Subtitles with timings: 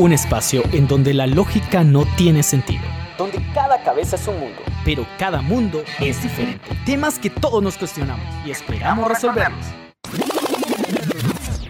[0.00, 2.80] Un espacio en donde la lógica no tiene sentido.
[3.18, 6.70] Donde cada cabeza es un mundo, pero cada mundo es diferente.
[6.86, 9.66] Temas que todos nos cuestionamos y esperamos resolverlos.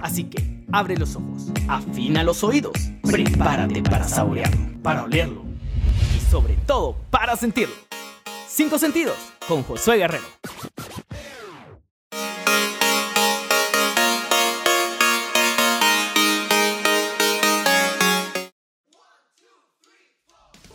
[0.00, 5.42] Así que abre los ojos, afina los oídos, prepárate para saborearlo, para olerlo
[6.16, 7.74] y sobre todo para sentirlo.
[8.46, 9.16] Cinco sentidos
[9.48, 10.22] con Josué Guerrero.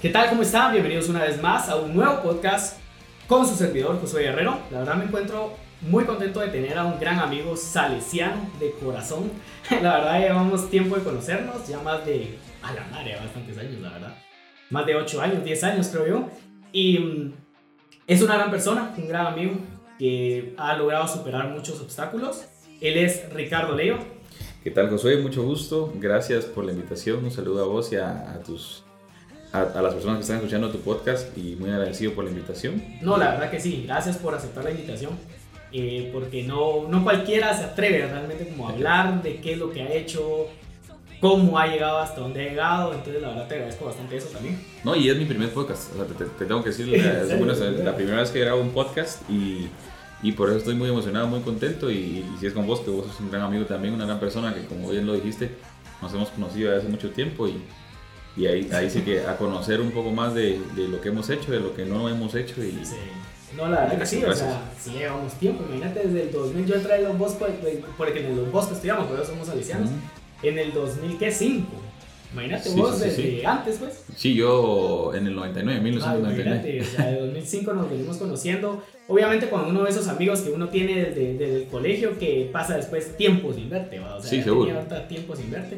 [0.06, 0.30] ¿Qué tal?
[0.30, 0.72] ¿Cómo están?
[0.72, 2.78] Bienvenidos una vez más a un nuevo podcast
[3.26, 4.60] con su servidor Josué Guerrero.
[4.70, 9.32] La verdad me encuentro muy contento de tener a un gran amigo salesiano de corazón.
[9.82, 12.38] La verdad llevamos tiempo de conocernos, ya más de...
[12.62, 14.16] A la madre, bastantes años, la verdad.
[14.70, 16.30] Más de 8 años, 10 años creo yo.
[16.72, 17.34] Y mm,
[18.06, 19.56] es una gran persona, un gran amigo
[19.98, 22.46] que ha logrado superar muchos obstáculos.
[22.80, 23.98] Él es Ricardo Leo.
[24.64, 25.18] ¿Qué tal, Josué?
[25.18, 25.92] Mucho gusto.
[25.96, 27.26] Gracias por la invitación.
[27.26, 28.86] Un saludo a vos y a, a tus
[29.56, 32.84] a, las personas que están escuchando tu podcast y muy agradecido por la invitación.
[33.02, 35.12] No, la verdad que sí, gracias por aceptar la invitación,
[35.72, 39.72] eh, porque no, no cualquiera se atreve realmente como a hablar de qué es lo
[39.72, 40.48] que ha hecho,
[41.22, 44.60] cómo ha llegado hasta donde ha llegado, entonces la verdad te agradezco bastante eso también.
[44.84, 47.96] No, y es mi primer podcast, o sea, te, tengo que decir, es bueno, la
[47.96, 49.70] primera vez que grabo un podcast y,
[50.22, 52.90] y, por eso estoy muy emocionado, muy contento y, y, si es con vos, que
[52.90, 55.52] vos sos un gran amigo también, una gran persona que como bien lo dijiste,
[56.02, 57.62] nos hemos conocido desde hace mucho tiempo y
[58.38, 61.30] y ahí, ahí sí que a conocer un poco más de, de, lo que hemos
[61.30, 62.62] hecho, de lo que no hemos hecho.
[62.62, 62.96] Y, sí.
[63.56, 65.64] No, la verdad que sí, o sea, sí llevamos tiempo.
[65.64, 67.48] Imagínate, desde el 2000 yo entré en los bosques,
[67.98, 69.90] porque en los bosques estudiamos, pero somos salesianos.
[70.44, 71.32] En el 2000, ¿qué?
[71.32, 71.66] 5.
[72.34, 74.04] Imagínate vos desde antes, pues.
[74.14, 76.02] Sí, yo en el 99, 1999.
[76.04, 78.84] Ah, imagínate, o sea, en 2005 nos venimos conociendo.
[79.08, 82.76] Obviamente, cuando uno de esos amigos que uno tiene desde, desde el colegio, que pasa
[82.76, 84.78] después tiempo sin verte, o sea, sí, seguro.
[85.08, 85.78] Tiempo sin verte.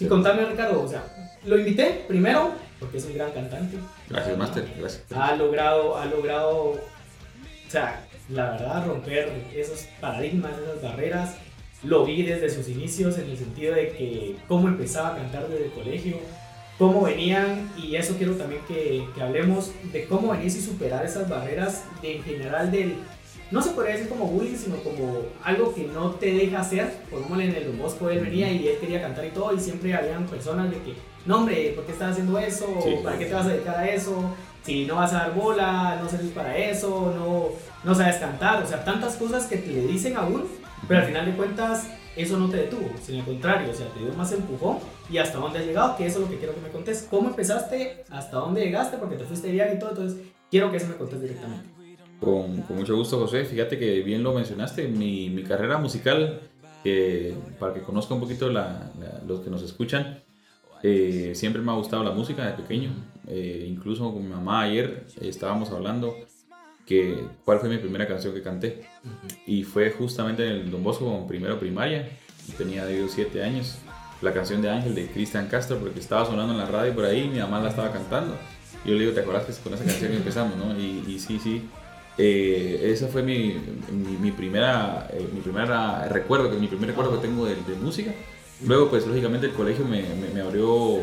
[0.00, 1.04] Y contame, Ricardo, o sea,
[1.46, 3.76] lo invité primero porque es un gran cantante.
[4.08, 5.04] Gracias, Master, gracias.
[5.12, 6.80] Ha logrado, ha logrado, o
[7.68, 11.36] sea, la verdad, romper esos paradigmas, esas barreras.
[11.82, 15.66] Lo vi desde sus inicios en el sentido de que cómo empezaba a cantar desde
[15.66, 16.16] el colegio,
[16.76, 21.28] cómo venían, y eso quiero también que, que hablemos de cómo venís y superar esas
[21.28, 22.96] barreras de, en general del,
[23.50, 26.92] no se podría decir como bullying, sino como algo que no te deja hacer.
[27.10, 29.94] Por en el Don Bosco él venía y él quería cantar y todo, y siempre
[29.94, 30.94] habían personas de que,
[31.24, 32.66] no hombre, ¿por qué estás haciendo eso?
[33.02, 34.34] ¿Para qué te vas a dedicar a eso?
[34.62, 37.48] Si no vas a dar bola, no servís para eso, no,
[37.84, 40.44] no sabes cantar, o sea, tantas cosas que te le dicen a uno,
[40.86, 41.86] pero al final de cuentas
[42.16, 44.78] eso no te detuvo, sino al contrario, o sea, te dio más empujón
[45.08, 47.06] y hasta dónde has llegado, que eso es lo que quiero que me contes.
[47.08, 48.04] ¿Cómo empezaste?
[48.10, 48.98] ¿Hasta dónde llegaste?
[48.98, 50.20] Porque te fuiste viaje y todo, entonces
[50.50, 51.77] quiero que eso me contes directamente.
[52.20, 53.44] Con, con, mucho gusto, José.
[53.44, 54.88] Fíjate que bien lo mencionaste.
[54.88, 56.40] Mi, mi carrera musical,
[57.58, 58.90] para que conozca un poquito la,
[59.26, 60.20] los que nos escuchan,
[60.82, 62.90] eh, siempre me ha gustado la música de pequeño.
[63.26, 66.14] Eh, incluso con mi mamá ayer estábamos hablando
[66.86, 68.86] que cuál fue mi primera canción que canté.
[69.46, 72.08] Y fue justamente en el Don Bosco, primero primaria.
[72.56, 73.78] Tenía de 7 años.
[74.22, 77.20] La canción de Ángel de Cristian Castro, porque estaba sonando en la radio por ahí
[77.20, 78.34] y mi mamá la estaba cantando.
[78.84, 80.56] Y yo le digo, ¿te acuerdas que con esa canción empezamos?
[80.56, 80.76] ¿no?
[80.78, 81.68] Y, y sí, sí
[82.18, 83.56] eh, esa fue mi,
[84.20, 88.12] mi, primera, eh, mi primera recuerdo, mi primer recuerdo que tengo de, música.
[88.66, 90.02] Luego, pues lógicamente el colegio me,
[90.34, 90.98] me, abrió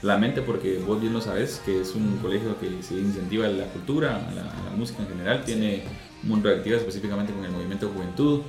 [0.00, 3.66] la mente porque vos bien lo sabes, que es un colegio que se incentiva la
[3.66, 5.82] cultura, la, la música en general, tiene
[6.22, 8.40] un mundo de actividades específicamente con el movimiento juventud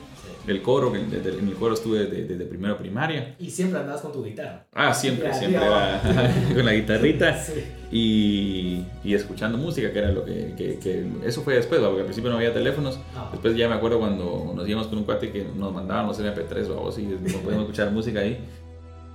[0.48, 3.36] el coro, en el coro estuve desde, de primero primaria.
[3.40, 4.66] Y siempre andabas con tu guitarra.
[4.74, 5.62] Ah, siempre, siempre,
[6.56, 7.44] con la guitarrita
[7.92, 12.30] y, y, escuchando música, que era lo que, que, eso fue después, porque al principio
[12.30, 13.00] no había teléfonos.
[13.16, 13.30] Ah.
[13.32, 16.68] Después ya me acuerdo cuando nos íbamos con un cuate que nos mandaban los MP3
[16.70, 18.40] o algo así, no podíamos escuchar música ahí.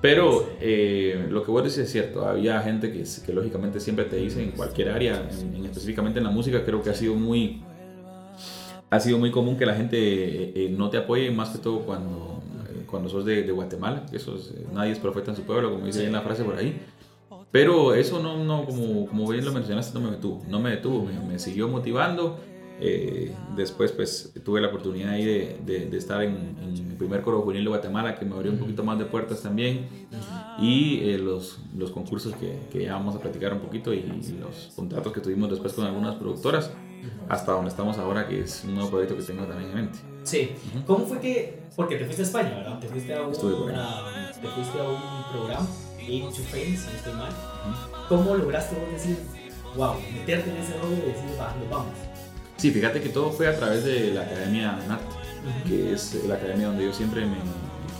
[0.00, 4.16] Pero eh, lo que vos decís es cierto, había gente que, que lógicamente siempre te
[4.16, 7.62] dice en cualquier área, en, específicamente en la música, creo que ha sido muy
[8.90, 11.80] ha sido muy común que la gente eh, eh, no te apoye, más que todo
[11.80, 14.36] cuando, eh, cuando sos de, de Guatemala, que eso
[14.72, 16.80] nadie es profeta en su pueblo, como dice en la frase por ahí.
[17.52, 21.08] Pero eso no, no como, como bien lo mencionaste, no me detuvo, no me detuvo,
[21.28, 22.38] me, siguió motivando.
[23.56, 27.64] después pues tuve la oportunidad ahí de, de, estar en, en, el primer coro juvenil
[27.64, 29.88] de Guatemala, que me abrió un poquito más de puertas también.
[30.60, 34.02] Y los, los concursos que, que, ya vamos a platicar un poquito y
[34.40, 36.70] los contratos que tuvimos después con algunas productoras
[37.28, 39.98] hasta donde estamos ahora, que es un nuevo proyecto que tengo también en mente.
[40.24, 40.52] Sí.
[40.86, 42.78] ¿Cómo fue que, porque te fuiste a España, ¿verdad?
[42.80, 45.66] Te fuiste a un, te fuiste a un programa,
[45.98, 47.32] Aid to Fame, si no estoy mal.
[48.08, 49.18] ¿Cómo lograste vos decir,
[49.76, 51.92] wow, meterte en ese rollo y decir, va, nos vamos?
[52.56, 55.00] Sí, fíjate que todo fue a través de la Academia NAT,
[55.66, 57.36] que es la academia donde yo siempre me,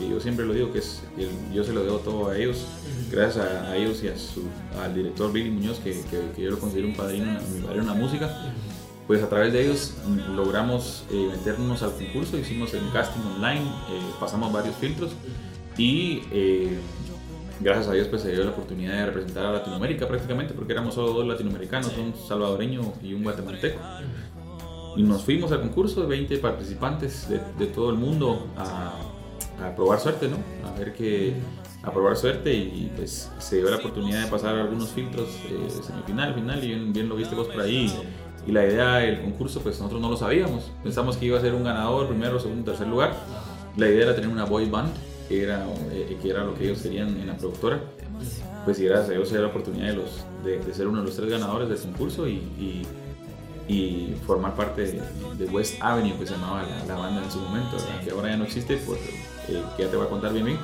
[0.01, 1.03] que yo siempre lo digo, que es
[1.53, 2.67] yo se lo debo todo a ellos,
[3.11, 4.45] gracias a, ellos y a su,
[4.83, 7.95] al director Billy Muñoz, que, que, yo lo considero un padrino, mi padrino en la
[7.95, 8.53] música.
[9.11, 9.93] Pues a través de ellos
[10.37, 15.11] logramos eh, meternos al concurso, hicimos el casting online, eh, pasamos varios filtros
[15.77, 16.79] y eh,
[17.59, 20.95] gracias a Dios pues se dio la oportunidad de representar a Latinoamérica prácticamente porque éramos
[20.95, 23.81] solo dos latinoamericanos, un salvadoreño y un guatemalteco.
[24.97, 28.93] Y nos fuimos al concurso de 20 participantes de, de todo el mundo a,
[29.61, 30.37] a, probar suerte, ¿no?
[30.69, 31.35] A ver que
[31.83, 36.35] a probar suerte y pues se dio la oportunidad de pasar algunos filtros eh, semifinal,
[36.35, 37.93] final y bien, bien, lo viste vos por ahí.
[38.47, 40.71] Y la idea del concurso pues nosotros no lo sabíamos.
[40.83, 43.15] Pensamos que iba a ser un ganador, primero, segundo, tercer lugar.
[43.77, 44.93] La idea era tener una boy band,
[45.29, 47.81] que era, eh, que era lo que ellos querían en la productora.
[48.65, 51.07] Pues y gracias a ellos se dio la oportunidad de, los, de, ser uno de
[51.07, 52.87] los tres ganadores del concurso y, y
[53.71, 55.01] y formar parte
[55.39, 58.45] de, West Avenue, que se llamaba la, banda en su momento, que ahora ya no
[58.45, 58.99] existe, pues,
[59.49, 60.59] eh, que ya te voy a contar bien bien,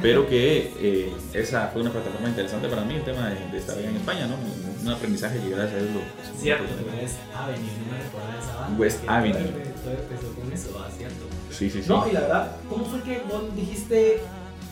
[0.00, 3.96] pero que eh, esa fue una plataforma interesante para mí, el tema de, estar en
[3.96, 4.36] España, ¿no?
[4.82, 6.40] Un aprendizaje que gracias a eso lo...
[6.40, 6.64] Cierto,
[6.98, 8.78] West Avenue, no me recordaba esa banda.
[8.78, 9.70] West Avenue.
[9.82, 11.24] Todo empezó con eso, ¿cierto?
[11.50, 11.88] Sí, sí, sí.
[11.88, 14.20] No, y la verdad, ¿cómo fue que vos dijiste,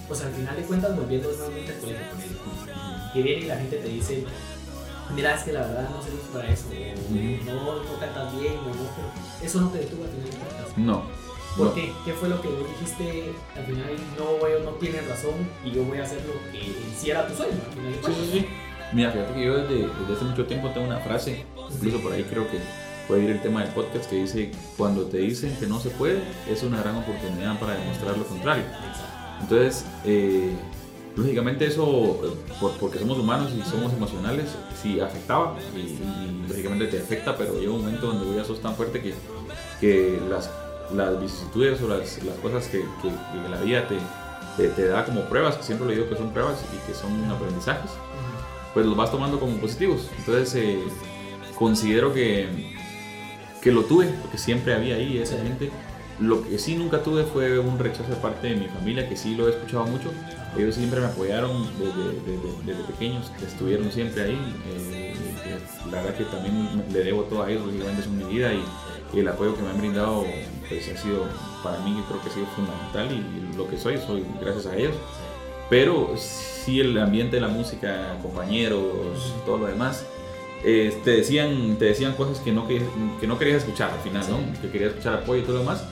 [0.07, 2.75] pues al final de cuentas volviendo nuevamente al colegio con él,
[3.13, 4.25] que viene y la gente te dice,
[5.15, 6.65] mira, es que la verdad no sirves para eso,
[7.45, 9.09] no, no cantas bien, o no, pero
[9.43, 10.79] eso no te detuvo a tener cuentas.
[10.79, 11.03] No.
[11.57, 11.93] ¿Por qué?
[12.05, 13.33] ¿Qué fue lo que vos dijiste?
[13.57, 15.35] Al final no, ellos no tienen razón
[15.65, 17.55] y yo voy a hacer lo que si era tu sueño.
[17.67, 18.47] Al final de sí, sí, sí.
[18.93, 22.23] Mira, fíjate que yo desde, desde, hace mucho tiempo tengo una frase, incluso por ahí
[22.25, 22.59] creo que
[23.07, 26.23] puede ir el tema del podcast que dice, cuando te dicen que no se puede,
[26.49, 28.65] es una gran oportunidad para demostrar lo contrario.
[29.41, 30.55] Entonces, eh,
[31.17, 32.21] lógicamente eso,
[32.81, 34.47] porque somos humanos y somos emocionales,
[34.81, 39.03] sí afectaba y, lógicamente te afecta, pero llega un momento donde ya sos tan fuerte
[39.03, 39.15] que,
[39.81, 40.51] que las,
[40.95, 45.57] las vicisitudes o las, las cosas que, que, la vida te, te, da como pruebas,
[45.57, 47.91] que siempre le digo que son pruebas y que son aprendizajes,
[48.75, 50.09] pues los vas tomando como positivos.
[50.19, 50.83] Entonces eh,
[51.57, 52.49] considero que,
[53.63, 55.71] que lo tuve, porque siempre había ahí esa gente.
[56.21, 59.37] Lo que sí nunca tuve fue un rechazo de parte de mi familia, que sí
[59.37, 60.11] lo he escuchado mucho,
[60.57, 64.55] ellos siempre me apoyaron desde, pequeños, estuvieron siempre ahí.
[64.75, 65.15] Eh,
[65.91, 68.65] la verdad que también le debo todo a ellos, lógicamente son mi vida y,
[69.15, 70.27] el apoyo que me han brindado
[70.69, 71.27] pues ha sido
[71.63, 74.95] para mí creo que ha sido fundamental y, lo que soy soy gracias a ellos.
[75.71, 80.07] Pero sí el ambiente de la música, compañeros, todo lo demás,
[80.65, 82.83] eh, te, decían, te decían cosas que no, que,
[83.21, 84.39] que no querías escuchar al final, ¿no?
[84.63, 85.85] que querías escuchar apoyo y todo lo demás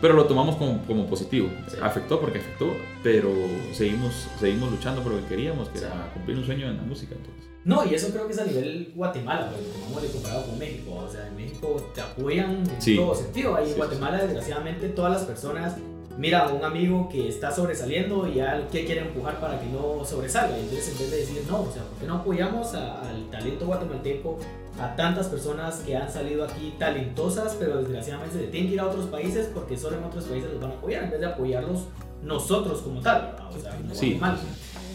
[0.00, 1.48] pero lo tomamos como, como positivo.
[1.82, 3.32] Afectó porque afectó, pero
[3.72, 7.14] seguimos, seguimos luchando por lo que queríamos, que era cumplir un sueño en la música.
[7.14, 7.35] Entonces.
[7.66, 9.50] No, y eso creo que es a nivel Guatemala,
[9.92, 11.02] porque comparado con México.
[11.04, 13.56] O sea, en México te apoyan en todo sentido.
[13.56, 15.74] Ahí en Guatemala, desgraciadamente, todas las personas
[16.16, 20.56] mira un amigo que está sobresaliendo y ya que quiere empujar para que no sobresalga.
[20.56, 24.38] Entonces, en vez de decir no, o sea, ¿por qué no apoyamos al talento guatemalteco,
[24.80, 28.86] a tantas personas que han salido aquí talentosas, pero desgraciadamente se tienen que ir a
[28.86, 31.80] otros países porque solo en otros países los van a apoyar, en vez de apoyarlos
[32.22, 34.20] nosotros como tal, o sea, como sí.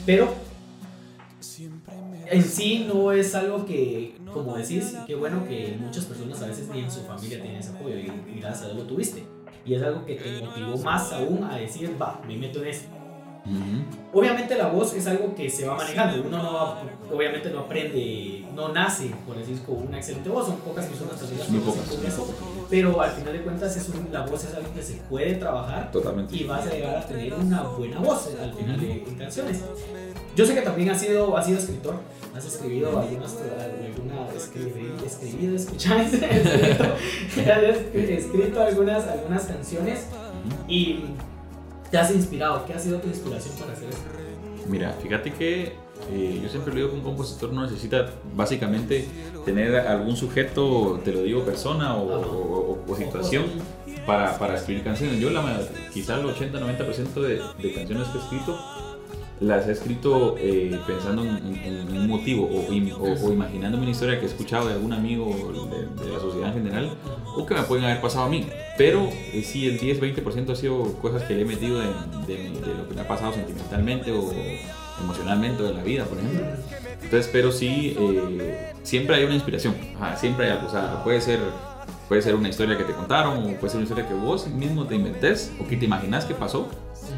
[0.06, 0.30] Pero
[2.32, 6.70] en sí no es algo que, como decís, qué bueno que muchas personas a veces
[6.70, 9.24] ni en su familia tienen ese apoyo y, gracias a Dios lo tuviste.
[9.66, 12.90] Y es algo que te motivó más aún a decir, va, me meto en esto.
[14.14, 18.70] Obviamente la voz es algo que se va manejando, uno no, obviamente no aprende, no
[18.70, 22.34] nace, por decir, con una excelente voz, son pocas personas que con eso,
[22.70, 26.36] pero al final de cuentas es la voz es algo que se puede trabajar Totalmente.
[26.36, 29.62] y vas a llegar a tener una buena voz al final de, canciones.
[30.36, 31.96] Yo sé que también has sido, has sido escritor,
[32.36, 36.14] has escribido algunas, alguna, escribido, escribido, escucháis,
[37.34, 40.06] escrito, escrito algunas, algunas canciones
[40.68, 41.02] y
[41.90, 42.66] te has inspirado.
[42.66, 44.02] ¿Qué ha sido tu inspiración para hacer esto?
[44.70, 45.74] Mira, fíjate que
[46.12, 49.08] eh, yo siempre digo que un compositor no necesita básicamente
[49.46, 53.46] tener algún sujeto, te lo digo, persona o, situación
[54.06, 55.20] para, para, escribir canciones.
[55.20, 55.62] Yo la,
[55.94, 58.60] quizá el 80-90% de, de canciones que he escrito
[59.42, 64.30] las he escrito eh, pensando en, un motivo o, o, imaginándome una historia que he
[64.30, 65.36] escuchado de algún amigo
[66.00, 66.98] de, la sociedad en general
[67.36, 68.46] o que me pueden haber pasado a mí.
[68.78, 72.94] Pero eh, sí, el 10-20% ha sido cosas que le he metido de, lo que
[72.94, 74.32] me ha pasado sentimentalmente o
[75.00, 76.46] emocionalmente de la vida, por ejemplo.
[77.04, 79.76] Entonces, pero sí, eh, siempre hay una inspiración,
[80.18, 80.68] siempre hay algo.
[80.68, 81.40] O sea, puede ser,
[82.08, 84.86] puede ser una historia que te contaron o puede ser una historia que vos mismo
[84.86, 86.70] te inventes o que te imaginas que pasó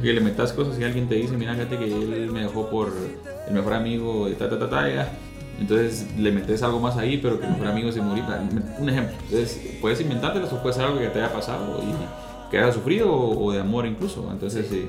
[0.01, 2.91] y le metas cosas y alguien te dice, mira, fíjate que él me dejó por
[3.47, 5.09] el mejor amigo de ta, ta, ta, ta,
[5.59, 8.23] Entonces le metes algo más ahí, pero que el mejor amigo se murió.
[8.79, 9.15] Un ejemplo.
[9.25, 13.11] Entonces puedes inventártelo o puede ser algo que te haya pasado y que hayas sufrido
[13.11, 14.27] o, de amor incluso.
[14.31, 14.87] Entonces, sí.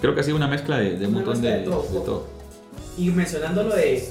[0.00, 2.26] Creo que ha sido una mezcla de, un montón de, todo.
[2.98, 4.08] Y mencionando lo de,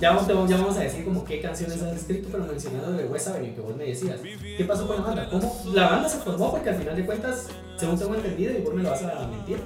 [0.00, 3.04] ya vamos, ya vamos a decir como qué canciones has escrito, pero mencionando lo de
[3.04, 5.28] West Avenue que vos me decías, ¿qué pasó con la banda?
[5.30, 5.62] ¿Cómo?
[5.72, 8.82] La banda se formó porque al final de cuentas, según tengo entendido, y vos me
[8.82, 9.58] lo vas a mentir,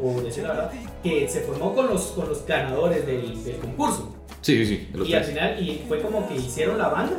[0.00, 0.72] o decir la verdad,
[1.02, 4.12] que se formó con los, con los ganadores del, del concurso.
[4.40, 5.04] Sí, sí, sí.
[5.06, 7.16] Y al final, y fue como que hicieron la banda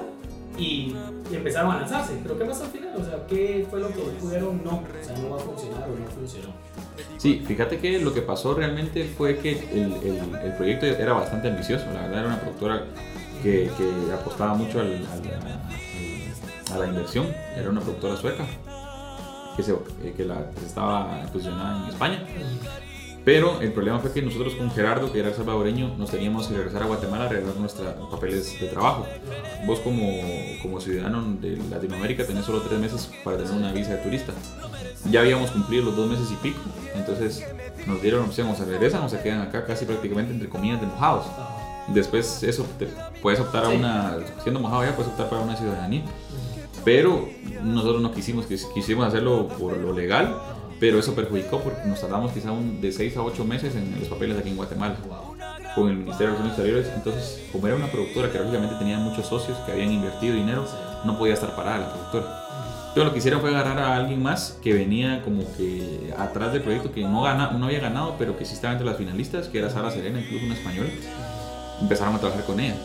[0.57, 0.95] y,
[1.31, 2.19] empezaron a lanzarse.
[2.21, 2.91] Pero ¿qué pasó al final?
[2.97, 4.63] O sea, ¿qué fue lo que pudieron?
[4.63, 6.49] No, o sea, no va a funcionar o no funcionó.
[7.17, 9.93] Sí, fíjate que lo que pasó realmente fue que el,
[10.43, 11.85] el, proyecto era bastante ambicioso.
[11.93, 12.85] La verdad era una productora
[13.41, 15.01] que, que apostaba mucho al,
[16.73, 17.27] a la inversión.
[17.55, 18.45] Era una productora sueca
[19.55, 19.75] que, se,
[20.15, 22.25] que la, estaba posicionada en España.
[23.25, 26.83] Pero el problema fue que nosotros con Gerardo, que era salvadoreño, nos teníamos que regresar
[26.83, 29.07] a Guatemala a arreglar nuestros papeles de trabajo.
[29.65, 30.07] Vos como,
[30.61, 34.31] como ciudadano de Latinoamérica tenés solo tres meses para tener una visa de turista.
[35.09, 36.59] Ya habíamos cumplido los dos meses y pico,
[36.93, 37.43] entonces
[37.87, 40.85] nos dieron opción, o se regresan o se quedan acá casi prácticamente entre comillas de
[40.85, 41.25] mojados.
[41.87, 42.87] Después eso, te,
[43.23, 46.03] puedes optar a una, siendo mojado ya, puedes optar para una ciudadanía.
[46.83, 47.27] Pero
[47.63, 50.35] nosotros no quisimos, quisimos hacerlo por lo legal
[50.85, 54.07] pero eso perjudicó porque nos tardamos quizá un, de 6 a 8 meses en los
[54.07, 54.95] papeles aquí en Guatemala
[55.73, 56.91] con el Ministerio de Relaciones Exteriores.
[56.95, 60.63] Entonces, como era una productora que lógicamente tenía muchos socios que habían invertido dinero,
[61.03, 62.25] no podía estar parada la productora.
[62.89, 66.61] Entonces, lo que hicieron fue agarrar a alguien más que venía como que atrás del
[66.61, 69.57] proyecto, que no, gana, no había ganado, pero que sí estaba entre las finalistas, que
[69.57, 70.89] era Sara Serena, incluso una española.
[71.81, 72.75] Empezaron a trabajar con ella.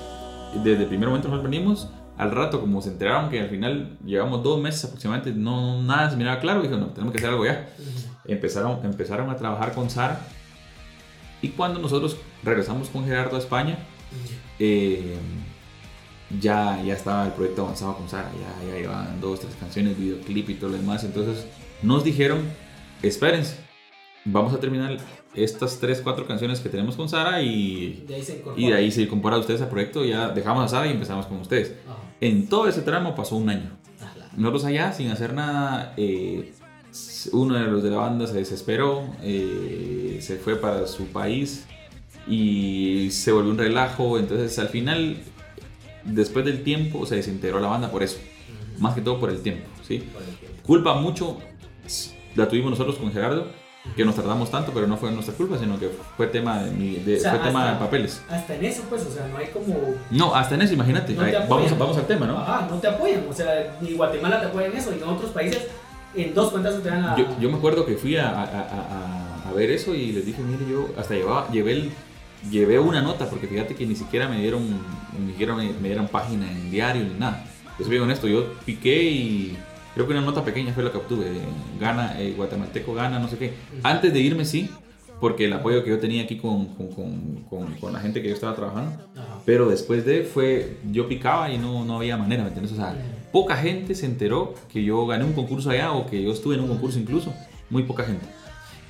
[0.54, 4.42] Desde el primer momento nos venimos, al rato, como se enteraron que al final llevamos
[4.42, 7.68] dos meses aproximadamente, no nada se miraba claro, dijeron, no, tenemos que hacer algo ya.
[8.26, 10.20] Empezaron, empezaron a trabajar con Sara.
[11.42, 13.78] Y cuando nosotros regresamos con Gerardo a España,
[14.58, 15.16] eh,
[16.38, 20.50] ya, ya estaba el proyecto avanzado con Sara, ya, ya llevaban dos, tres canciones, videoclip
[20.50, 21.02] y todo lo demás.
[21.04, 21.46] Entonces
[21.82, 22.42] nos dijeron,
[23.02, 23.56] espérense,
[24.24, 24.98] vamos a terminar
[25.34, 28.90] estas tres, cuatro canciones que tenemos con Sara y de ahí se, y de ahí
[28.90, 31.74] se incorpora ustedes al proyecto, ya dejamos a Sara y empezamos con ustedes.
[32.20, 33.70] En todo ese tramo pasó un año.
[34.36, 36.52] Nosotros allá, sin hacer nada, eh,
[37.32, 41.66] uno de los de la banda se desesperó, eh, se fue para su país
[42.26, 44.18] y se volvió un relajo.
[44.18, 45.18] Entonces, al final,
[46.04, 48.18] después del tiempo, se desintegró la banda por eso.
[48.78, 49.68] Más que todo por el tiempo.
[49.86, 50.04] ¿sí?
[50.62, 51.38] Culpa mucho
[52.36, 53.48] la tuvimos nosotros con Gerardo
[53.96, 57.38] que nos tardamos tanto, pero no fue nuestra culpa, sino que fue tema de, fue
[57.38, 58.22] tema de papeles.
[58.28, 59.94] Hasta en eso, pues, o sea, no hay como...
[60.10, 61.14] No, hasta en eso, imagínate.
[61.48, 62.38] vamos, vamos al tema, ¿no?
[62.38, 65.30] Ajá, no te apoyan, o sea, ni Guatemala te apoya en eso, y en otros
[65.30, 65.66] países,
[66.14, 67.16] en dos cuentas te dan la...
[67.16, 70.42] Yo, yo me acuerdo que fui a, a, a, a, ver eso y les dije,
[70.42, 71.92] mire, yo hasta llevaba, llevé el,
[72.50, 74.62] llevé una nota, porque fíjate que ni siquiera me dieron,
[75.18, 77.44] ni siquiera me, me dieron página en diario ni nada.
[77.78, 79.58] Yo soy honesto, yo piqué y
[79.94, 81.26] Creo que una nota pequeña fue la que obtuve.
[81.80, 83.52] Gana, eh, guatemalteco gana, no sé qué.
[83.82, 84.70] Antes de irme sí,
[85.20, 86.88] porque el apoyo que yo tenía aquí con, con,
[87.48, 88.92] con, con la gente que yo estaba trabajando.
[89.44, 92.72] Pero después de fue, yo picaba y no, no había manera, ¿me entiendes?
[92.72, 92.94] O sea,
[93.32, 96.62] poca gente se enteró que yo gané un concurso allá o que yo estuve en
[96.62, 97.34] un concurso incluso.
[97.68, 98.26] Muy poca gente.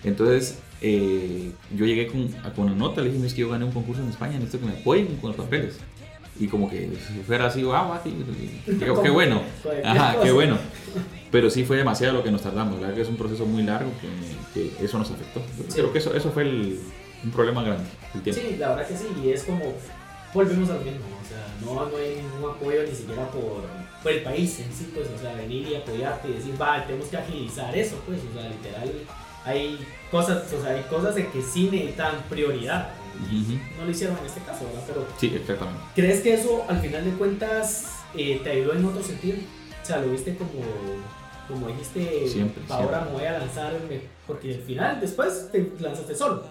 [0.04, 3.72] Entonces, eh, yo llegué con, con una nota, le dije, es que yo gané un
[3.72, 5.78] concurso en España, necesito que me apoyen con los papeles
[6.38, 8.00] y como que si fuera así, ah,
[9.02, 9.42] qué, bueno,
[9.84, 10.58] ajá, qué bueno.
[11.30, 13.62] Pero sí fue demasiado lo que nos tardamos, la verdad que es un proceso muy
[13.62, 13.90] largo
[14.54, 15.42] que, eso nos afectó.
[15.72, 16.80] Creo que eso, eso fue el,
[17.24, 18.40] un problema grande, el tiempo.
[18.40, 19.74] Sí, la verdad que sí, y es como,
[20.34, 23.62] volvemos a lo mismo, o sea, no, no hay ningún apoyo ni siquiera por,
[24.02, 27.08] por, el país en sí, pues, o sea, venir y apoyarte y decir, va, tenemos
[27.08, 28.90] que agilizar eso, pues, o sea, literal,
[29.44, 29.78] hay
[30.10, 32.90] cosas, o sea, hay cosas de que sí necesitan prioridad
[33.78, 34.82] no lo hicieron en este caso, ¿verdad?
[34.86, 35.80] Pero, sí, exactamente.
[35.94, 39.38] ¿Crees que eso al final de cuentas eh, te ayudó en otro sentido?
[39.82, 40.50] O sea, lo viste como,
[41.48, 43.72] como dijiste, siempre, ahora me voy a lanzar,
[44.26, 46.42] porque al final después te lanzaste solo.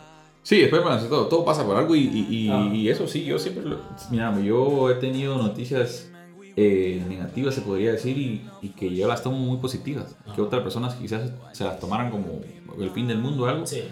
[0.41, 2.91] Sí, después me lancé todo, todo pasa por algo y, y, y, ah.
[2.91, 6.09] eso sí, yo siempre, lo, mira, yo he tenido noticias
[6.55, 10.95] eh, negativas, se podría decir, y, que yo las tomo muy positivas, que otras personas
[10.95, 12.41] quizás se las tomaran como
[12.79, 13.65] el fin del mundo o algo.
[13.67, 13.83] Sí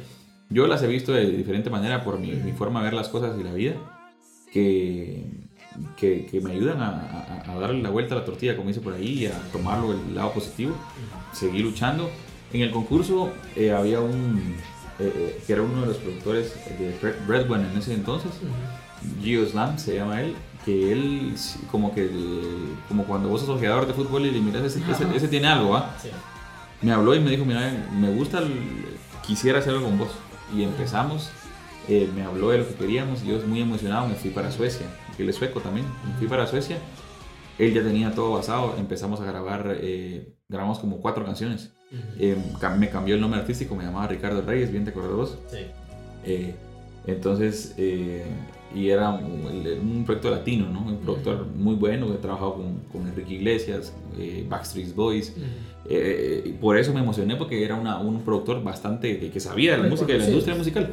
[0.50, 3.38] yo las he visto de diferente manera por mi, mi forma de ver las cosas
[3.40, 3.76] y la vida,
[4.52, 5.26] que,
[5.98, 8.94] que, que me ayudan a, a, darle la vuelta a la tortilla, como dice por
[8.94, 10.76] ahí, y a tomarlo el lado positivo,
[11.34, 12.10] seguir luchando.
[12.54, 14.56] En el concurso eh, había un,
[15.00, 18.32] eh, eh, que era uno de los productores de One en ese entonces,
[19.22, 21.36] Gio Slam se llama él, que él
[21.70, 22.10] como que
[22.88, 24.82] como cuando vos sos ojeador de fútbol y le miras ese,
[25.14, 25.94] ese, tiene algo, ¿ah?
[26.82, 28.42] Me habló y me dijo, mira, me gusta,
[29.26, 30.10] quisiera hacerlo con vos
[30.56, 31.30] y empezamos.
[31.90, 34.86] Eh, me habló de lo que queríamos yo muy emocionado me fui para Suecia,
[35.18, 36.78] él es sueco también, me fui para Suecia.
[37.58, 41.72] Él ya tenía todo basado, empezamos a grabar, eh, grabamos como cuatro canciones.
[42.20, 42.38] Eh,
[42.78, 45.38] me cambió el nombre artístico, me llamaba Ricardo Reyes, bien te acuerdas vos.
[45.48, 45.60] Sí.
[46.24, 46.56] Eh,
[47.08, 48.26] entonces, eh,
[48.76, 50.82] y era un, proyecto latino, ¿no?
[50.82, 55.34] Un productor muy bueno, he trabajado con, con Enrique Iglesias, eh, Backstreet Boys.
[55.90, 59.90] Y por eso me emocioné porque era una, un productor bastante que, sabía de la
[59.90, 60.90] música, de la industria musical.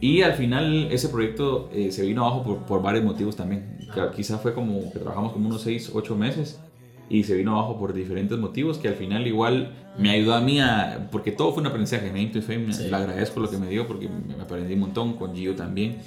[0.00, 3.78] Y al final ese proyecto se vino abajo por, por varios motivos también.
[3.90, 4.10] Ah.
[4.14, 6.60] Quizá fue como que trabajamos como unos 6, 8 meses
[7.08, 10.60] y se vino abajo por diferentes motivos que al final igual me ayudó a mí
[10.60, 13.86] a, porque todo fue un aprendizaje, Name to Fame, le agradezco lo que me dio
[13.86, 15.98] porque me aprendí un montón, con Gio también,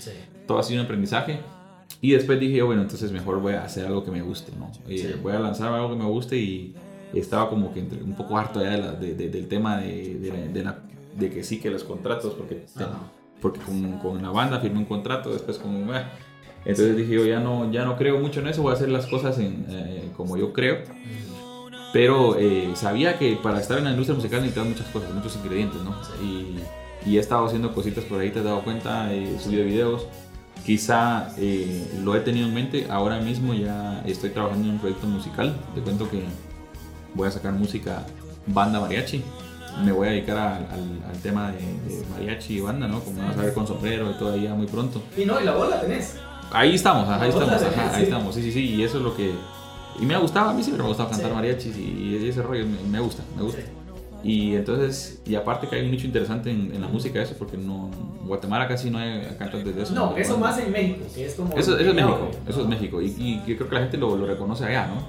[0.45, 1.39] todo ha sido un aprendizaje
[2.01, 4.71] y después dije, bueno, entonces mejor voy a hacer algo que me guste, ¿no?
[4.87, 6.75] Eh, voy a lanzar algo que me guste y
[7.13, 10.15] estaba como que un poco harto ya de del tema de,
[10.53, 10.79] de, la,
[11.15, 12.65] de, que sí que los contratos, porque,
[13.41, 15.93] porque con, con, la banda firmé un contrato, después como...
[15.93, 16.05] Eh,
[16.65, 19.07] entonces dije yo, ya no, ya no creo mucho en eso, voy a hacer las
[19.07, 20.79] cosas en, eh, como yo creo.
[21.91, 25.81] Pero eh, sabía que para estar en la industria musical necesitas muchas cosas, muchos ingredientes,
[25.81, 25.95] ¿no?
[26.23, 26.59] Y,
[27.09, 30.05] y, he estado haciendo cositas por ahí, te has dado cuenta, he subido videos.
[30.65, 35.07] Quizá eh, lo he tenido en mente, ahora mismo ya estoy trabajando en un proyecto
[35.07, 35.55] musical.
[35.73, 36.23] Te cuento que
[37.13, 38.05] voy a sacar música
[38.47, 39.23] banda mariachi.
[39.83, 40.65] Me voy a dedicar al,
[41.09, 42.99] al, tema de, mariachi y banda, ¿no?
[43.01, 45.01] Como vas a ver con sombrero y todo ahí ya muy pronto.
[45.15, 46.17] Y no, y la bola tenés.
[46.51, 47.61] Ahí estamos, ahí estamos,
[47.93, 49.33] ahí estamos, sí, sí, sí, y eso es lo que...
[49.99, 52.65] Y me ha gustado, a mí siempre me ha gustado cantar mariachis y, ese rollo
[52.89, 53.61] me, gusta, me gusta.
[54.23, 57.91] Y entonces, y aparte que hay un nicho interesante en, la música eso, porque no,
[58.19, 59.93] en Guatemala casi no hay cantantes de eso.
[59.93, 61.55] No, eso más en México, que es como...
[61.55, 64.15] Eso, eso es México, eso es México, y, y, yo creo que la gente lo,
[64.15, 65.03] lo reconoce allá, ¿no?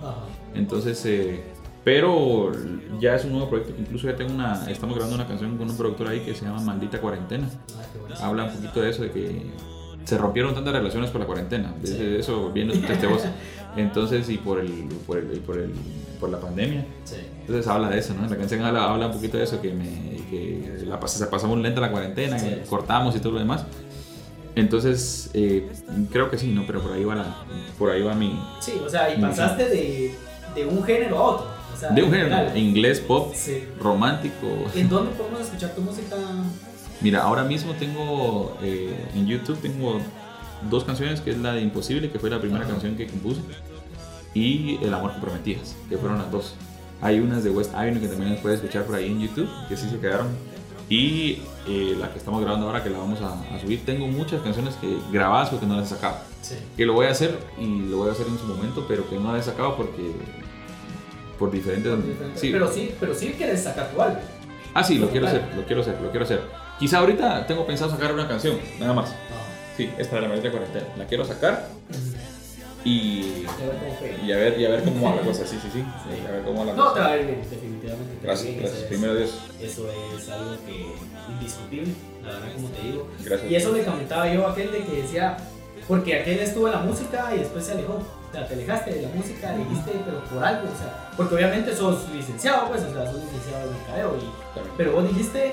[0.55, 1.43] Entonces, eh,
[1.85, 2.53] pero
[3.01, 5.71] ya es un nuevo proyecto que incluso ya tengo una, estamos grabando una canción con
[5.71, 7.49] un productor ahí que se llama Maldita Cuarentena.
[8.21, 9.51] Habla un poquito de eso, de que
[10.05, 11.75] se rompieron tantas relaciones por la cuarentena.
[11.81, 13.25] De eso viene este voz.
[13.77, 15.73] Entonces, y por, el, por, el, por, el,
[16.19, 16.85] por la pandemia.
[17.41, 18.29] Entonces habla de eso, ¿no?
[18.29, 21.63] La canción habla, habla un poquito de eso, que, me, que la, se pasó muy
[21.63, 23.65] lenta la cuarentena, que cortamos y todo lo demás.
[24.57, 25.71] Entonces, eh,
[26.11, 26.65] creo que sí, ¿no?
[26.67, 27.37] Pero por ahí va, la,
[27.79, 28.39] por ahí va mi...
[28.61, 30.15] Sí, o sea, y pasaste de,
[30.55, 31.60] de un género a otro.
[31.81, 33.35] Sea, de un género, inglés, pop,
[33.79, 34.47] romántico.
[34.75, 36.15] ¿En dónde podemos escuchar tu música?
[37.01, 39.99] Mira, ahora mismo tengo eh, en YouTube tengo
[40.69, 43.41] dos canciones, que es la de Imposible, que fue la primera canción que compuse,
[44.35, 46.55] y El amor que prometías, que fueron las dos.
[47.01, 49.77] Hay unas de West Avenue que también las puedes escuchar por ahí en YouTube, que
[49.77, 50.29] sí se quedaron.
[50.91, 54.75] Y eh, la que estamos grabando ahora, que la vamos a, subir, tengo muchas canciones
[54.75, 56.19] que grabadas porque no las he sacado.
[56.77, 59.17] Que lo voy a hacer y lo voy a hacer en su momento, pero que
[59.17, 60.13] no las he sacado porque
[61.41, 61.93] por diferentes...
[62.37, 62.51] Sí.
[62.53, 64.21] Pero sí, pero sí quieres sacar tu álbum.
[64.75, 66.43] Ah, sí, lo quiero hacer, lo quiero hacer, lo quiero hacer.
[66.79, 69.13] Quizá ahorita tengo pensado sacar una canción, nada más.
[69.77, 70.87] Sí, es para la de cuarentena.
[70.99, 71.67] La quiero sacar
[72.85, 73.47] y,
[74.27, 75.47] y a ver, y a ver cómo va la cosa.
[75.47, 75.85] Sí, sí, sí.
[76.27, 78.19] a ver cómo va la no, te va a ir bien, definitivamente.
[78.23, 78.83] Gracias, gracias.
[78.85, 79.39] Primero Dios.
[79.61, 80.87] Eso es algo que
[81.33, 83.09] indiscutible, la verdad, como te digo.
[83.25, 83.51] Gracias.
[83.51, 85.37] Y eso le comentaba yo a aquel de que decía,
[85.89, 88.03] porque aquel estuvo en la música y después se alejó.
[88.31, 91.75] O sea, te alejaste de la música, dijiste, pero por algo, o sea, porque obviamente
[91.75, 95.53] sos licenciado, pues, o sea, sos licenciado de mercadeo, y, pero vos dijiste,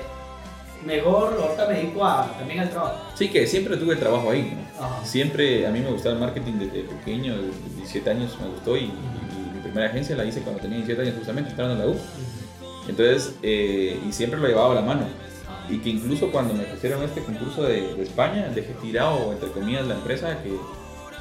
[0.86, 2.96] mejor ahorita me dedico a, también al trabajo.
[3.14, 4.56] Sí, que siempre tuve trabajo ahí,
[5.02, 8.92] Siempre, a mí me gustaba el marketing desde pequeño, desde 17 años me gustó y,
[9.54, 11.96] mi primera agencia la hice cuando tenía 17 años justamente, estaba en la U.
[12.88, 15.02] Entonces, eh, y siempre lo llevaba a la mano.
[15.68, 19.94] Y que incluso cuando me pusieron este concurso de, España, dejé tirado, entre comillas, la
[19.94, 20.56] empresa que,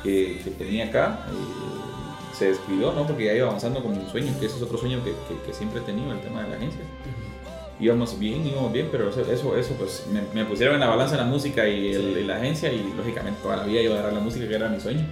[0.03, 1.25] que, tenía acá.
[1.29, 3.07] Eh, se descuidó, ¿no?
[3.07, 5.13] Porque ya iba avanzando con un sueño, que ese es otro sueño que,
[5.45, 6.81] que siempre he tenido, el tema de la agencia
[7.79, 11.67] íbamos bien, íbamos bien, pero eso, eso, pues me, pusieron en la balanza la música
[11.67, 14.69] y, la agencia y lógicamente toda la vida iba a dar la música que era
[14.69, 15.05] mi sueño.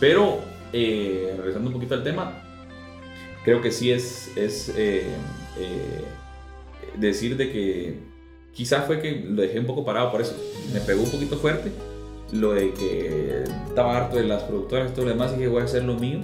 [0.00, 0.40] Pero,
[0.72, 2.42] eh, regresando un poquito al tema,
[3.44, 5.06] creo que sí es, es eh,
[5.58, 6.04] eh,
[6.96, 7.98] decir de que
[8.52, 10.34] quizás fue que lo dejé un poco parado por eso.
[10.72, 11.70] Me pegó un poquito fuerte
[12.32, 15.62] lo de que estaba harto de las productoras y todo lo demás y dije voy
[15.62, 16.20] a hacer lo mío.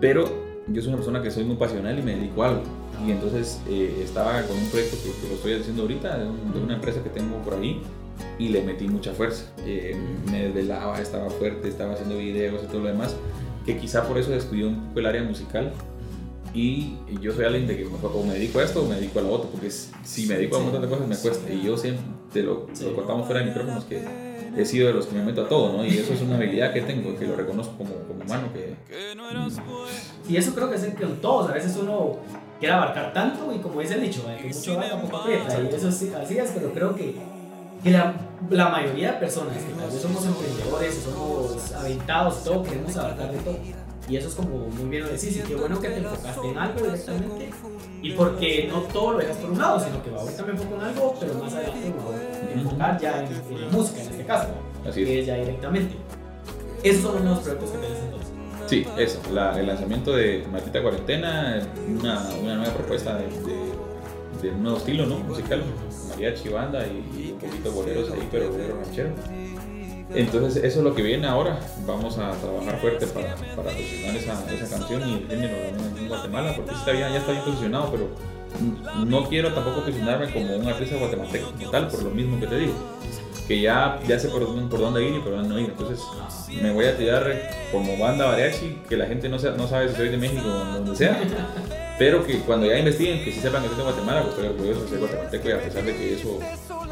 [0.00, 2.62] Pero yo soy una persona que soy muy pasional y me dedico a algo.
[3.06, 6.26] Y entonces eh, estaba con un proyecto que, lo estoy haciendo ahorita, de,
[6.60, 7.82] una empresa que tengo por ahí,
[8.38, 9.52] y le metí mucha fuerza.
[9.66, 9.96] Eh,
[10.30, 13.14] me desvelaba, estaba fuerte, estaba haciendo videos y todo lo demás,
[13.64, 15.72] que quizá por eso descuidó un poco el área musical.
[16.54, 19.22] Y yo soy alguien de que o me dedico a esto o me dedico a
[19.22, 21.52] lo otro, porque si me dedico a un montón de cosas me cuesta.
[21.52, 25.06] Y yo siempre, te lo, lo contamos fuera de micrófonos, que he sido de los
[25.06, 25.84] que me meto a todo, ¿no?
[25.84, 28.48] Y eso es una habilidad que tengo, que lo reconozco como, como humano.
[28.52, 28.74] Que,
[30.28, 31.50] y eso creo que es con todos.
[31.50, 32.18] A veces uno
[32.58, 35.60] quiere abarcar tanto y como dice el dicho, que mucho vaya poco aprieta.
[35.60, 37.14] Y eso sí, así es, pero creo que,
[37.82, 38.14] que la,
[38.50, 43.38] la, mayoría de personas que tal vez somos emprendedores, somos aventados, todo, queremos abarcar de
[43.38, 43.58] todo.
[44.08, 46.58] Y eso es como muy bien lo decís, y qué bueno que te enfocaste en
[46.58, 47.50] algo directamente.
[48.02, 50.74] Y porque no todo lo dejas por un lado, sino que va, ahorita me enfoco
[50.76, 51.92] en algo, pero más adelante
[52.54, 54.48] enfocar ya en, la música en caso,
[54.88, 55.94] Así que es ya directamente.
[56.82, 58.26] Esos son los nuevos proyectos que tenés entonces.
[58.66, 63.26] Sí, eso, el lanzamiento de Matita Cuarentena, una, una nueva propuesta de,
[64.42, 65.18] de, un nuevo estilo ¿no?
[65.20, 65.62] musical,
[66.08, 69.10] mariachi, banda y, un poquito boleros ahí, pero bolero ranchero.
[70.14, 74.54] Entonces eso es lo que viene ahora, vamos a trabajar fuerte para, para posicionar esa,
[74.54, 75.54] esa canción y el género
[75.98, 78.08] en Guatemala, porque está bien, ya está bien posicionado, pero
[79.04, 82.74] no quiero tampoco posicionarme como un artista guatemalteco tal, por lo mismo que te digo
[83.46, 85.70] que ya, ya sé por, por dónde ir y por dónde no ir.
[85.70, 86.00] Entonces
[86.62, 90.08] me voy a tirar como banda mariachi, que la gente no, no sabe si soy
[90.08, 91.18] de México o donde sea,
[91.98, 94.82] pero que cuando ya investiguen, que si sepan que soy de Guatemala, pues estoy orgulloso
[94.82, 96.38] de ser guatemalteco y a pesar de que eso,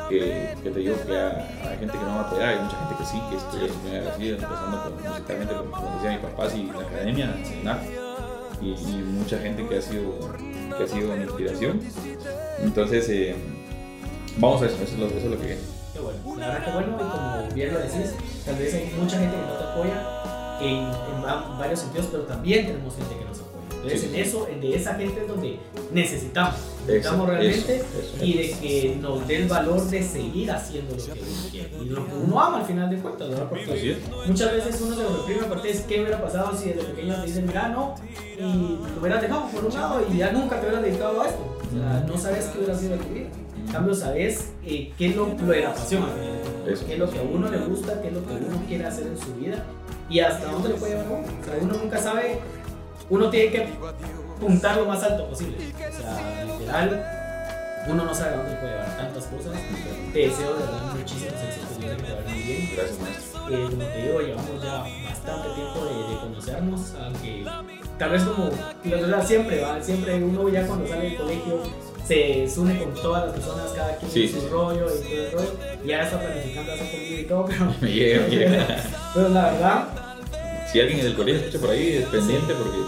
[0.08, 3.06] que, te digo que hay, gente que no va a apoyar, hay mucha gente que
[3.06, 7.34] sí, que estoy agradecido, empezando con, musicalmente, como decía mi papá, y la academia,
[8.60, 10.18] y, y, mucha gente que ha sido,
[10.76, 11.80] que ha sido una inspiración.
[12.62, 13.34] Entonces, eh,
[14.38, 15.58] vamos a eso, eso es lo, que.
[15.94, 16.18] Qué bueno.
[16.38, 19.42] La verdad que bueno, y como bien lo decís, tal vez hay mucha gente que
[19.42, 23.54] no te apoya en, en varios sentidos, pero también tenemos gente que nos apoya.
[23.70, 25.58] Entonces, en eso, de esa gente es donde
[25.92, 26.54] necesitamos,
[26.86, 27.84] necesitamos realmente
[28.20, 31.84] y de que nos dé el valor de seguir haciendo lo que uno quiere y
[31.90, 33.46] lo que uno ama al final de cuentas, ¿verdad?
[33.48, 37.14] Porque muchas veces uno se lo reprime porque es qué hubiera pasado si desde pequeño
[37.20, 37.94] te dicen, mira, no,
[38.36, 41.58] y lo hubieras dejado por un lado y ya nunca te hubieras dedicado a esto.
[41.60, 43.28] O sea, no sabes qué hubiera sido tu vida.
[43.64, 46.04] En cambio, sabes eh, qué es lo, de la pasión,
[46.64, 49.06] qué es lo que a uno le gusta, qué es lo que uno quiere hacer
[49.06, 49.64] en su vida
[50.08, 51.26] y hasta dónde le puede llevar uno.
[51.40, 52.38] O sea, uno nunca sabe,
[53.08, 53.68] uno tiene que
[54.38, 55.56] puntar lo más alto posible.
[55.56, 57.06] O sea, literal,
[57.88, 59.52] uno no sabe a dónde le puede llevar tantas cosas.
[60.12, 62.70] Te deseo de verdad muchísimos éxitos, yo te muy bien.
[62.76, 63.34] Gracias, maestro.
[63.50, 67.44] Eh, como te digo, llevamos ya bastante tiempo de, conocernos, aunque
[67.98, 68.50] tal vez como
[69.22, 69.82] siempre, ¿va?
[69.82, 71.62] siempre uno ya cuando sale del colegio
[72.06, 75.50] se une con todas las personas, cada quien tiene su rollo y todo el rollo.
[75.84, 77.74] Y ahora está planificando hacer conmigo y todo, pero.
[77.80, 78.84] Me llega, llega.
[79.14, 79.88] pero la verdad.
[80.70, 82.78] Si alguien en el colegio escucha por ahí, es pendiente porque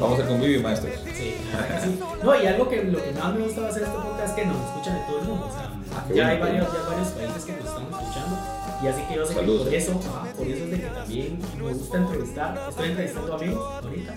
[0.00, 0.94] vamos a convivir maestros.
[1.14, 1.34] Sí,
[1.82, 2.00] sí.
[2.22, 4.56] No, y algo que lo que más me gusta hacer este podcast es que nos
[4.56, 5.46] escuchan de todo el mundo.
[5.46, 8.38] O sea, ah, ya, hay varios, ya varios países que nos están escuchando.
[8.82, 10.00] Y así que yo sé que por eso,
[10.36, 12.66] por eso es de que también me gusta entrevistar.
[12.70, 14.14] Estoy entrevistando a amigos ahorita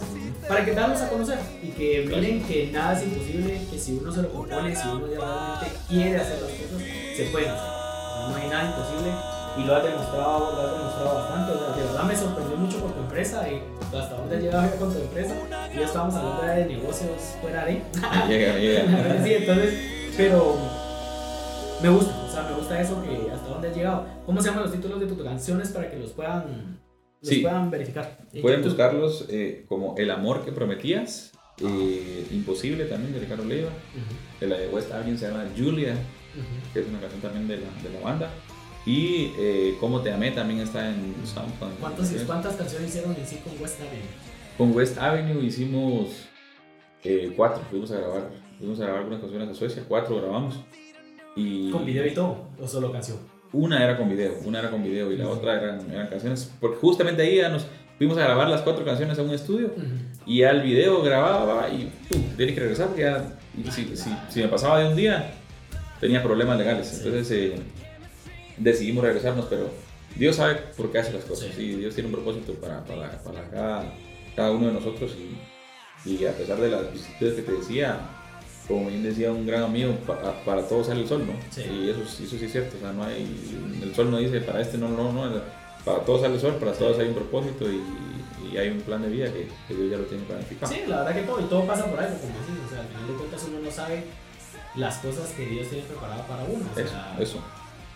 [0.47, 4.11] para que darlos a conocer y que miren que nada es imposible, que si uno
[4.11, 6.81] se lo propone, si uno realmente quiere hacer las cosas,
[7.15, 7.77] se pueden hacer.
[8.29, 9.11] No hay nada imposible
[9.57, 11.79] y lo has demostrado, lo has demostrado bastante.
[11.79, 14.99] de verdad me sorprendió mucho por tu empresa y hasta dónde has llegado con tu
[14.99, 15.33] empresa.
[15.73, 17.73] Y ya estábamos hablando de negocios fuera de.
[18.27, 19.23] Llega, llega.
[19.23, 19.73] sí, entonces,
[20.15, 20.57] pero
[21.81, 24.05] me gusta, o sea, me gusta eso que hasta dónde has llegado.
[24.25, 26.79] ¿Cómo se llaman los títulos de tus canciones para que los puedan
[27.21, 27.39] sí.
[27.39, 28.17] puedan verificar.
[28.41, 33.71] Pueden buscarlos eh, como El amor que prometías, eh, Imposible también de Ricardo Leiva,
[34.41, 35.95] la de West Avenue se llama Julia,
[36.73, 38.29] que es una canción también de la, de la banda.
[38.85, 42.25] Y eh, Cómo te amé también está en SoundCloud.
[42.25, 44.05] ¿Cuántas canciones hicieron en sí con West Avenue?
[44.57, 46.27] Con West Avenue hicimos
[47.35, 50.59] cuatro, fuimos a grabar, fuimos a grabar algunas canciones de Suecia, cuatro grabamos.
[51.35, 51.69] Y...
[51.71, 52.47] ¿Con video y todo?
[52.59, 53.36] ¿O solo canción?
[53.53, 56.77] Una era con video, una era con video y la otra eran, eran canciones, porque
[56.77, 57.65] justamente ahí ya nos
[57.97, 59.71] fuimos a grabar las cuatro canciones en un estudio
[60.25, 63.23] y al video grababa y pum, tenía que regresar porque ya,
[63.71, 65.31] si, si, si, me pasaba de un día,
[65.99, 66.93] tenía problemas legales.
[66.97, 67.55] Entonces eh,
[68.57, 69.69] decidimos regresarnos, pero
[70.15, 71.57] Dios sabe por qué hace las cosas.
[71.57, 73.93] Y Dios tiene un propósito para, para, para cada,
[74.35, 77.99] cada, uno de nosotros y, y a pesar de las vicisitudes que te decía,
[78.67, 81.33] como bien decía un gran amigo, para, para todos sale el sol, ¿no?
[81.61, 84.61] Y eso, eso sí es cierto, o sea, no hay, el sol no dice para
[84.61, 85.41] este no, no, no,
[85.85, 87.81] para todos sale el sol, para todos hay un propósito y,
[88.51, 90.71] y hay un plan de vida que, que, Dios ya lo tiene planificado.
[90.71, 92.87] Sí, la verdad que todo, y todo pasa por algo, como decís, o sea, al
[92.87, 94.03] final de cuentas uno no sabe
[94.75, 96.65] las cosas que Dios tiene preparado para uno.
[96.69, 97.39] O sea, eso,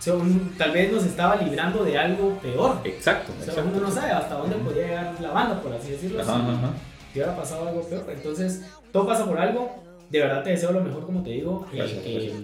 [0.00, 0.22] eso.
[0.56, 2.80] tal vez nos estaba librando de algo peor.
[2.84, 3.32] Exacto.
[3.40, 6.22] O sea, uno no sabe hasta dónde podía llegar la banda, por así decirlo.
[6.22, 6.72] Ajá, ajá.
[7.12, 8.06] Si hubiera pasado algo peor.
[8.08, 11.66] Entonces, todo pasa por algo de verdad te deseo lo mejor, como te digo.
[11.72, 12.42] que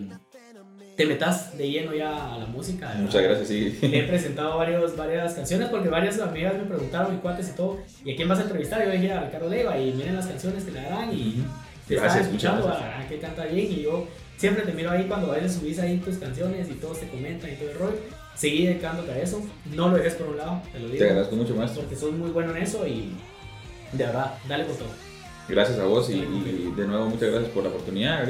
[0.96, 2.92] te metas de lleno ya a la música.
[2.98, 3.78] Muchas gracias, sí.
[3.83, 8.14] He presentado varios, varias canciones porque varias amigas me preguntaron, y cuates y todo, ¿y
[8.14, 8.85] a quién vas a entrevistar?
[8.85, 11.44] Yo dije a Ricardo Leiva y miren las canciones que le darán y
[11.87, 15.31] te están escuchando a, a, que canta bien y yo siempre te miro ahí cuando
[15.31, 17.98] a subís ahí tus canciones y todos te comentan y todo el rollo.
[18.35, 19.40] Seguí dedicándote a eso,
[19.72, 20.98] no lo dejes por un lado, te lo digo.
[20.98, 21.83] Te agradezco mucho, maestro.
[21.83, 23.12] Porque sos muy bueno en eso y
[23.92, 25.08] de verdad, dale con todo.
[25.49, 26.21] Gracias a vos y,
[26.77, 28.29] de nuevo muchas gracias por la oportunidad,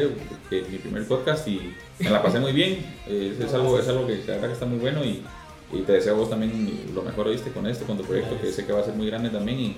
[0.49, 2.85] que mi primer podcast y me la pasé muy bien.
[3.07, 5.25] es, algo, es algo que la verdad que está muy bueno y,
[5.73, 8.53] y, te deseo a vos también lo mejor oíste con este, con tu proyecto que
[8.53, 9.77] sé que va a ser muy grande también y,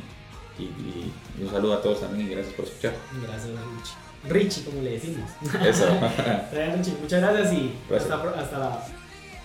[0.59, 2.93] y, un saludo a todos también y gracias por escuchar.
[3.23, 4.29] Gracias Richie.
[4.29, 5.31] Richie como le decimos.
[5.67, 5.87] Eso.
[6.77, 8.87] Richie, muchas gracias y Hasta, hasta la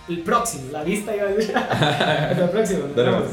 [0.08, 1.56] el próximo, la vista iba a decir.
[1.56, 2.86] Hasta el próximo.
[2.86, 3.24] Nos vemos.